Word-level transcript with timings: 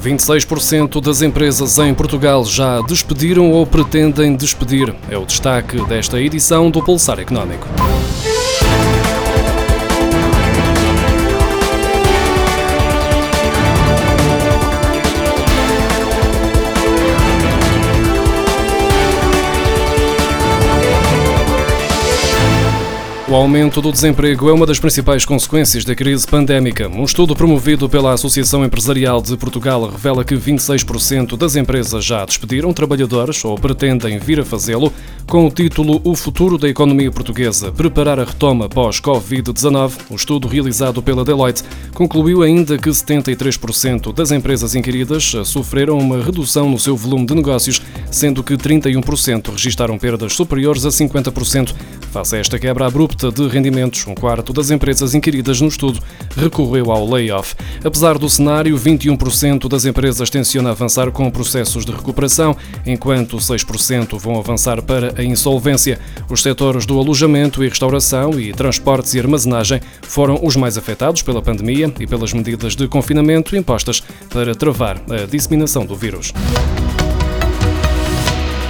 26% 0.00 1.00
das 1.00 1.22
empresas 1.22 1.78
em 1.78 1.94
Portugal 1.94 2.44
já 2.44 2.80
despediram 2.82 3.50
ou 3.50 3.66
pretendem 3.66 4.36
despedir. 4.36 4.94
É 5.10 5.16
o 5.16 5.24
destaque 5.24 5.84
desta 5.86 6.20
edição 6.20 6.70
do 6.70 6.82
Pulsar 6.82 7.18
Económico. 7.18 7.66
O 23.28 23.34
aumento 23.34 23.82
do 23.82 23.90
desemprego 23.90 24.48
é 24.48 24.52
uma 24.52 24.64
das 24.64 24.78
principais 24.78 25.24
consequências 25.24 25.84
da 25.84 25.96
crise 25.96 26.24
pandémica. 26.24 26.88
Um 26.88 27.02
estudo 27.02 27.34
promovido 27.34 27.88
pela 27.88 28.12
Associação 28.12 28.64
Empresarial 28.64 29.20
de 29.20 29.36
Portugal 29.36 29.90
revela 29.90 30.24
que 30.24 30.36
26% 30.36 31.36
das 31.36 31.56
empresas 31.56 32.04
já 32.04 32.24
despediram 32.24 32.72
trabalhadores 32.72 33.44
ou 33.44 33.58
pretendem 33.58 34.20
vir 34.20 34.38
a 34.38 34.44
fazê-lo, 34.44 34.92
com 35.26 35.44
o 35.44 35.50
título 35.50 36.00
O 36.04 36.14
Futuro 36.14 36.56
da 36.56 36.68
Economia 36.68 37.10
Portuguesa 37.10 37.72
Preparar 37.72 38.20
a 38.20 38.24
Retoma 38.24 38.68
pós-Covid-19. 38.68 39.92
O 40.08 40.14
estudo 40.14 40.46
realizado 40.46 41.02
pela 41.02 41.24
Deloitte 41.24 41.64
concluiu 41.94 42.44
ainda 42.44 42.78
que 42.78 42.90
73% 42.90 44.14
das 44.14 44.30
empresas 44.30 44.76
inquiridas 44.76 45.32
sofreram 45.44 45.98
uma 45.98 46.22
redução 46.22 46.70
no 46.70 46.78
seu 46.78 46.96
volume 46.96 47.26
de 47.26 47.34
negócios, 47.34 47.82
sendo 48.08 48.44
que 48.44 48.54
31% 48.54 49.50
registaram 49.50 49.98
perdas 49.98 50.32
superiores 50.34 50.86
a 50.86 50.90
50%. 50.90 51.74
Face 52.12 52.36
a 52.36 52.38
esta 52.38 52.58
quebra 52.58 52.86
abrupta, 52.86 53.15
de 53.16 53.48
rendimentos. 53.48 54.06
Um 54.06 54.14
quarto 54.14 54.52
das 54.52 54.70
empresas 54.70 55.14
inquiridas 55.14 55.60
no 55.60 55.68
estudo 55.68 56.00
recorreu 56.36 56.90
ao 56.90 57.08
layoff. 57.08 57.54
Apesar 57.84 58.18
do 58.18 58.28
cenário, 58.28 58.76
21% 58.76 59.68
das 59.68 59.84
empresas 59.84 60.30
tencionam 60.30 60.70
avançar 60.70 61.10
com 61.10 61.30
processos 61.30 61.84
de 61.84 61.92
recuperação, 61.92 62.56
enquanto 62.84 63.36
6% 63.36 64.18
vão 64.18 64.38
avançar 64.38 64.82
para 64.82 65.14
a 65.18 65.24
insolvência. 65.24 65.98
Os 66.28 66.42
setores 66.42 66.86
do 66.86 66.98
alojamento 66.98 67.64
e 67.64 67.68
restauração 67.68 68.38
e 68.38 68.52
transportes 68.52 69.14
e 69.14 69.18
armazenagem 69.18 69.80
foram 70.02 70.38
os 70.42 70.56
mais 70.56 70.76
afetados 70.76 71.22
pela 71.22 71.42
pandemia 71.42 71.92
e 71.98 72.06
pelas 72.06 72.32
medidas 72.32 72.76
de 72.76 72.86
confinamento 72.88 73.56
impostas 73.56 74.02
para 74.28 74.54
travar 74.54 75.00
a 75.10 75.26
disseminação 75.26 75.84
do 75.84 75.94
vírus. 75.94 76.32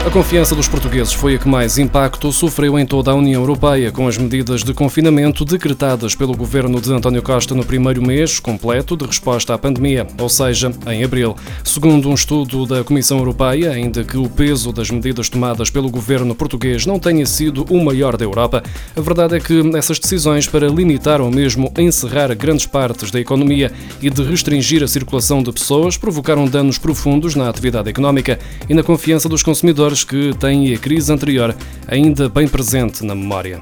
A 0.07 0.11
confiança 0.11 0.55
dos 0.55 0.69
portugueses 0.69 1.13
foi 1.13 1.35
a 1.35 1.39
que 1.39 1.49
mais 1.49 1.79
impacto 1.79 2.33
sofreu 2.33 2.79
em 2.79 2.87
toda 2.87 3.11
a 3.11 3.15
União 3.15 3.43
Europeia, 3.43 3.91
com 3.91 4.07
as 4.07 4.17
medidas 4.17 4.63
de 4.63 4.73
confinamento 4.73 5.45
decretadas 5.45 6.15
pelo 6.15 6.33
governo 6.33 6.81
de 6.81 6.93
António 6.93 7.21
Costa 7.21 7.57
no 7.57 7.65
primeiro 7.65 8.01
mês 8.01 8.39
completo 8.39 8.97
de 8.97 9.05
resposta 9.05 9.53
à 9.53 9.59
pandemia, 9.59 10.07
ou 10.17 10.29
seja, 10.29 10.71
em 10.87 11.03
abril. 11.03 11.35
Segundo 11.65 12.09
um 12.09 12.15
estudo 12.15 12.67
da 12.67 12.85
Comissão 12.85 13.19
Europeia, 13.19 13.73
ainda 13.73 14.05
que 14.05 14.17
o 14.17 14.29
peso 14.29 14.73
das 14.73 14.93
medidas 14.93 15.29
tomadas 15.29 15.71
pelo 15.71 15.91
governo 15.91 16.37
português 16.37 16.87
não 16.87 17.01
tenha 17.01 17.27
sido 17.27 17.65
o 17.69 17.85
maior 17.85 18.17
da 18.17 18.25
Europa, 18.25 18.63
a 18.95 19.01
verdade 19.01 19.35
é 19.35 19.41
que 19.41 19.61
essas 19.77 19.99
decisões 19.99 20.47
para 20.47 20.69
limitar 20.69 21.21
ou 21.21 21.33
mesmo 21.33 21.73
encerrar 21.77 22.33
grandes 22.37 22.65
partes 22.65 23.11
da 23.11 23.19
economia 23.19 23.73
e 24.01 24.09
de 24.09 24.23
restringir 24.23 24.85
a 24.85 24.89
circulação 24.89 25.43
de 25.43 25.51
pessoas 25.51 25.97
provocaram 25.97 26.47
danos 26.47 26.79
profundos 26.79 27.35
na 27.35 27.49
atividade 27.49 27.91
económica 27.91 28.39
e 28.69 28.75
na 28.75 28.85
confiança 28.85 29.29
dos 29.29 29.43
consumidores 29.43 29.96
que 30.05 30.35
têm 30.39 30.73
a 30.75 30.79
crise 30.79 31.13
anterior 31.13 31.55
ainda 31.87 32.29
bem 32.29 32.49
presente 32.49 33.05
na 33.05 33.15
memória. 33.15 33.61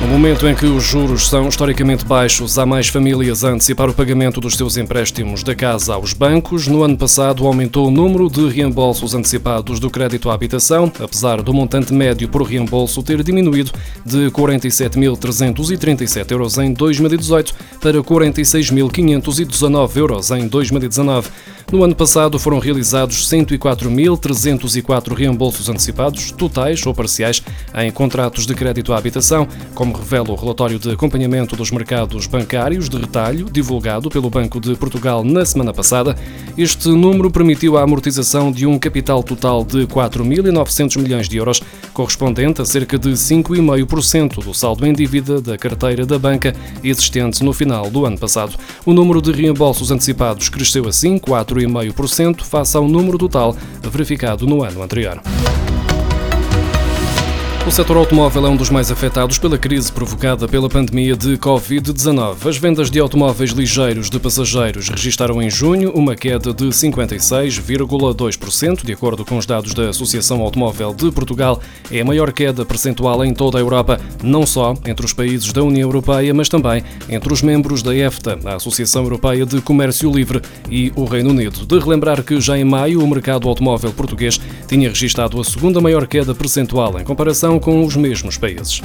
No 0.00 0.06
momento 0.06 0.46
em 0.46 0.54
que 0.54 0.64
os 0.64 0.84
juros 0.84 1.28
são 1.28 1.48
historicamente 1.48 2.04
baixos, 2.04 2.56
há 2.56 2.64
mais 2.64 2.86
famílias 2.86 3.42
a 3.42 3.48
antecipar 3.48 3.90
o 3.90 3.94
pagamento 3.94 4.40
dos 4.40 4.56
seus 4.56 4.76
empréstimos 4.76 5.42
da 5.42 5.56
casa 5.56 5.94
aos 5.94 6.12
bancos. 6.12 6.68
No 6.68 6.84
ano 6.84 6.96
passado, 6.96 7.44
aumentou 7.44 7.88
o 7.88 7.90
número 7.90 8.30
de 8.30 8.48
reembolsos 8.48 9.12
antecipados 9.12 9.80
do 9.80 9.90
crédito 9.90 10.30
à 10.30 10.34
habitação, 10.34 10.84
apesar 11.00 11.42
do 11.42 11.52
montante 11.52 11.92
médio 11.92 12.28
por 12.28 12.42
reembolso 12.42 13.02
ter 13.02 13.24
diminuído 13.24 13.72
de 14.06 14.30
47.337 14.30 16.30
euros 16.30 16.58
em 16.58 16.72
2018 16.72 17.52
para 17.80 18.00
46.519 18.00 19.96
euros 19.96 20.30
em 20.30 20.46
2019. 20.46 21.28
No 21.70 21.84
ano 21.84 21.94
passado 21.94 22.38
foram 22.38 22.58
realizados 22.58 23.28
104.304 23.28 25.12
reembolsos 25.12 25.68
antecipados, 25.68 26.32
totais 26.32 26.86
ou 26.86 26.94
parciais, 26.94 27.42
em 27.74 27.90
contratos 27.90 28.46
de 28.46 28.54
crédito 28.54 28.94
à 28.94 28.96
habitação, 28.96 29.46
como 29.74 29.87
revela 29.92 30.30
o 30.30 30.34
relatório 30.34 30.78
de 30.78 30.90
acompanhamento 30.90 31.56
dos 31.56 31.70
mercados 31.70 32.26
bancários 32.26 32.88
de 32.88 32.96
retalho, 32.96 33.46
divulgado 33.50 34.08
pelo 34.08 34.30
Banco 34.30 34.60
de 34.60 34.74
Portugal 34.76 35.24
na 35.24 35.44
semana 35.44 35.72
passada. 35.72 36.16
Este 36.56 36.88
número 36.88 37.30
permitiu 37.30 37.76
a 37.76 37.82
amortização 37.82 38.52
de 38.52 38.66
um 38.66 38.78
capital 38.78 39.22
total 39.22 39.64
de 39.64 39.86
4.900 39.86 41.00
milhões 41.00 41.28
de 41.28 41.36
euros, 41.36 41.60
correspondente 41.92 42.62
a 42.62 42.64
cerca 42.64 42.98
de 42.98 43.10
5,5% 43.10 44.44
do 44.44 44.54
saldo 44.54 44.86
em 44.86 44.92
dívida 44.92 45.40
da 45.40 45.58
carteira 45.58 46.06
da 46.06 46.18
banca 46.18 46.54
existente 46.82 47.42
no 47.42 47.52
final 47.52 47.90
do 47.90 48.06
ano 48.06 48.18
passado. 48.18 48.56
O 48.86 48.92
número 48.92 49.20
de 49.20 49.32
reembolsos 49.32 49.90
antecipados 49.90 50.48
cresceu 50.48 50.86
assim 50.88 51.18
4 51.18 51.48
4,5% 51.58 52.44
face 52.44 52.76
ao 52.76 52.88
número 52.88 53.18
total 53.18 53.56
verificado 53.82 54.46
no 54.46 54.62
ano 54.62 54.82
anterior. 54.82 55.20
O 57.68 57.70
setor 57.70 57.98
automóvel 57.98 58.46
é 58.46 58.48
um 58.48 58.56
dos 58.56 58.70
mais 58.70 58.90
afetados 58.90 59.36
pela 59.36 59.58
crise 59.58 59.92
provocada 59.92 60.48
pela 60.48 60.70
pandemia 60.70 61.14
de 61.14 61.36
Covid-19. 61.36 62.48
As 62.48 62.56
vendas 62.56 62.90
de 62.90 62.98
automóveis 62.98 63.50
ligeiros 63.50 64.08
de 64.08 64.18
passageiros 64.18 64.88
registaram 64.88 65.42
em 65.42 65.50
junho 65.50 65.92
uma 65.92 66.16
queda 66.16 66.54
de 66.54 66.64
56,2%, 66.64 68.86
de 68.86 68.94
acordo 68.94 69.22
com 69.22 69.36
os 69.36 69.44
dados 69.44 69.74
da 69.74 69.90
Associação 69.90 70.40
Automóvel 70.40 70.94
de 70.94 71.12
Portugal. 71.12 71.60
É 71.92 72.00
a 72.00 72.04
maior 72.06 72.32
queda 72.32 72.64
percentual 72.64 73.22
em 73.22 73.34
toda 73.34 73.58
a 73.58 73.60
Europa, 73.60 74.00
não 74.22 74.46
só 74.46 74.72
entre 74.86 75.04
os 75.04 75.12
países 75.12 75.52
da 75.52 75.62
União 75.62 75.88
Europeia, 75.88 76.32
mas 76.32 76.48
também 76.48 76.82
entre 77.06 77.30
os 77.30 77.42
membros 77.42 77.82
da 77.82 77.94
EFTA, 77.94 78.38
a 78.46 78.54
Associação 78.54 79.02
Europeia 79.02 79.44
de 79.44 79.60
Comércio 79.60 80.10
Livre, 80.10 80.40
e 80.70 80.90
o 80.96 81.04
Reino 81.04 81.28
Unido. 81.30 81.66
De 81.66 81.78
relembrar 81.78 82.22
que 82.22 82.40
já 82.40 82.58
em 82.58 82.64
maio 82.64 83.04
o 83.04 83.06
mercado 83.06 83.46
automóvel 83.46 83.92
português 83.92 84.40
tinha 84.66 84.88
registrado 84.88 85.38
a 85.38 85.44
segunda 85.44 85.82
maior 85.82 86.06
queda 86.06 86.34
percentual 86.34 86.98
em 86.98 87.04
comparação 87.04 87.57
com 87.60 87.84
os 87.84 87.96
mesmos 87.96 88.36
países. 88.36 88.80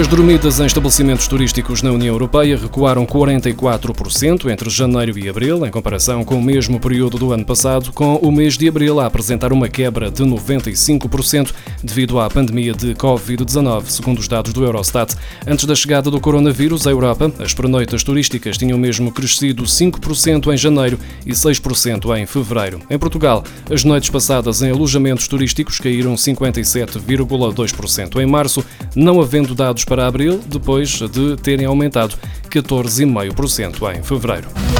As 0.00 0.08
dormidas 0.08 0.58
em 0.58 0.64
estabelecimentos 0.64 1.28
turísticos 1.28 1.82
na 1.82 1.92
União 1.92 2.14
Europeia 2.14 2.56
recuaram 2.56 3.04
44% 3.04 4.50
entre 4.50 4.70
janeiro 4.70 5.18
e 5.18 5.28
abril, 5.28 5.66
em 5.66 5.70
comparação 5.70 6.24
com 6.24 6.36
o 6.36 6.42
mesmo 6.42 6.80
período 6.80 7.18
do 7.18 7.34
ano 7.34 7.44
passado, 7.44 7.92
com 7.92 8.16
o 8.16 8.32
mês 8.32 8.56
de 8.56 8.66
abril 8.66 8.98
a 8.98 9.04
apresentar 9.04 9.52
uma 9.52 9.68
quebra 9.68 10.10
de 10.10 10.22
95% 10.22 11.52
devido 11.84 12.18
à 12.18 12.30
pandemia 12.30 12.72
de 12.72 12.94
Covid-19, 12.94 13.90
segundo 13.90 14.20
os 14.20 14.26
dados 14.26 14.54
do 14.54 14.64
Eurostat. 14.64 15.14
Antes 15.46 15.66
da 15.66 15.74
chegada 15.74 16.10
do 16.10 16.18
coronavírus 16.18 16.86
à 16.86 16.90
Europa, 16.90 17.30
as 17.38 17.52
pernoitas 17.52 18.02
turísticas 18.02 18.56
tinham 18.56 18.78
mesmo 18.78 19.12
crescido 19.12 19.64
5% 19.64 20.50
em 20.50 20.56
janeiro 20.56 20.98
e 21.26 21.32
6% 21.32 22.18
em 22.18 22.24
fevereiro. 22.24 22.80
Em 22.88 22.98
Portugal, 22.98 23.44
as 23.70 23.84
noites 23.84 24.08
passadas 24.08 24.62
em 24.62 24.70
alojamentos 24.70 25.28
turísticos 25.28 25.78
caíram 25.78 26.14
57,2% 26.14 28.18
em 28.18 28.24
março, 28.24 28.64
não 28.96 29.20
havendo 29.20 29.54
dados 29.54 29.84
para 29.90 30.06
abril, 30.06 30.40
depois 30.46 30.88
de 30.88 31.36
terem 31.42 31.66
aumentado 31.66 32.14
14,5% 32.48 33.98
em 33.98 34.02
fevereiro. 34.04 34.79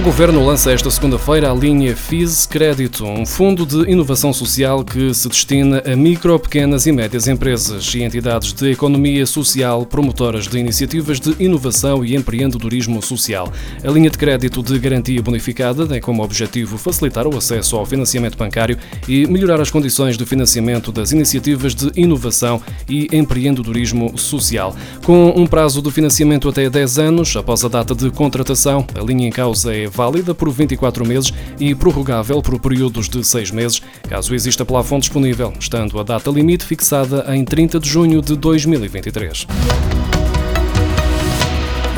O 0.00 0.02
Governo 0.02 0.46
lança 0.46 0.72
esta 0.72 0.90
segunda-feira 0.90 1.50
a 1.50 1.54
linha 1.54 1.94
FIS 1.94 2.46
Crédito, 2.46 3.04
um 3.04 3.26
fundo 3.26 3.66
de 3.66 3.90
inovação 3.90 4.32
social 4.32 4.82
que 4.82 5.12
se 5.12 5.28
destina 5.28 5.82
a 5.84 5.94
micro, 5.94 6.38
pequenas 6.38 6.86
e 6.86 6.92
médias 6.92 7.28
empresas 7.28 7.94
e 7.94 8.02
entidades 8.02 8.54
de 8.54 8.70
economia 8.70 9.26
social 9.26 9.84
promotoras 9.84 10.48
de 10.48 10.58
iniciativas 10.58 11.20
de 11.20 11.36
inovação 11.38 12.02
e 12.02 12.16
empreendedorismo 12.16 13.02
social. 13.02 13.52
A 13.84 13.90
linha 13.90 14.08
de 14.08 14.16
crédito 14.16 14.62
de 14.62 14.78
garantia 14.78 15.20
bonificada 15.20 15.86
tem 15.86 16.00
como 16.00 16.24
objetivo 16.24 16.78
facilitar 16.78 17.26
o 17.26 17.36
acesso 17.36 17.76
ao 17.76 17.84
financiamento 17.84 18.38
bancário 18.38 18.78
e 19.06 19.26
melhorar 19.26 19.60
as 19.60 19.70
condições 19.70 20.16
de 20.16 20.24
financiamento 20.24 20.90
das 20.90 21.12
iniciativas 21.12 21.74
de 21.74 21.92
inovação 21.94 22.62
e 22.88 23.06
empreendedorismo 23.12 24.16
social. 24.16 24.74
Com 25.04 25.34
um 25.36 25.46
prazo 25.46 25.82
de 25.82 25.90
financiamento 25.90 26.48
até 26.48 26.70
10 26.70 26.98
anos, 26.98 27.36
após 27.36 27.62
a 27.66 27.68
data 27.68 27.94
de 27.94 28.10
contratação, 28.10 28.86
a 28.98 29.02
linha 29.04 29.28
em 29.28 29.30
causa 29.30 29.76
é 29.76 29.89
válida 29.90 30.34
por 30.34 30.50
24 30.50 31.06
meses 31.06 31.32
e 31.58 31.74
prorrogável 31.74 32.40
por 32.40 32.58
períodos 32.58 33.08
de 33.08 33.24
6 33.24 33.50
meses, 33.50 33.82
caso 34.08 34.34
exista 34.34 34.64
plafond 34.64 35.00
disponível, 35.00 35.52
estando 35.58 35.98
a 35.98 36.02
data 36.02 36.30
limite 36.30 36.64
fixada 36.64 37.24
em 37.34 37.44
30 37.44 37.80
de 37.80 37.88
junho 37.88 38.22
de 38.22 38.36
2023. 38.36 39.46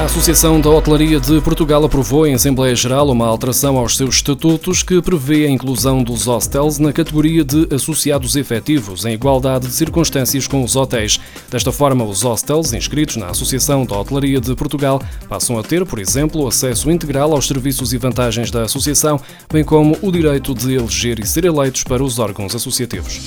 A 0.02 0.06
Associação 0.06 0.60
da 0.60 0.68
Hotelaria 0.68 1.20
de 1.20 1.40
Portugal 1.42 1.84
aprovou 1.84 2.26
em 2.26 2.34
Assembleia 2.34 2.74
Geral 2.74 3.08
uma 3.08 3.24
alteração 3.24 3.78
aos 3.78 3.96
seus 3.96 4.16
estatutos 4.16 4.82
que 4.82 5.00
prevê 5.00 5.46
a 5.46 5.48
inclusão 5.48 6.02
dos 6.02 6.26
hostels 6.26 6.80
na 6.80 6.92
categoria 6.92 7.44
de 7.44 7.72
associados 7.72 8.34
efetivos, 8.34 9.04
em 9.04 9.12
igualdade 9.12 9.68
de 9.68 9.72
circunstâncias 9.72 10.48
com 10.48 10.64
os 10.64 10.74
hotéis. 10.74 11.20
Desta 11.48 11.70
forma, 11.70 12.04
os 12.04 12.22
hostels 12.22 12.72
inscritos 12.72 13.14
na 13.14 13.28
Associação 13.28 13.86
da 13.86 13.96
Hotelaria 13.96 14.40
de 14.40 14.56
Portugal 14.56 15.00
passam 15.28 15.56
a 15.56 15.62
ter, 15.62 15.86
por 15.86 16.00
exemplo, 16.00 16.48
acesso 16.48 16.90
integral 16.90 17.32
aos 17.32 17.46
serviços 17.46 17.92
e 17.92 17.96
vantagens 17.96 18.50
da 18.50 18.62
associação, 18.62 19.20
bem 19.52 19.62
como 19.62 19.96
o 20.02 20.10
direito 20.10 20.52
de 20.52 20.74
eleger 20.74 21.20
e 21.20 21.26
ser 21.26 21.44
eleitos 21.44 21.84
para 21.84 22.02
os 22.02 22.18
órgãos 22.18 22.56
associativos. 22.56 23.20